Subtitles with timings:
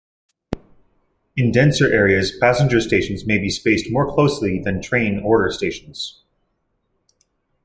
[1.37, 6.23] In denser areas, passenger stations may be spaced more closely than train order stations.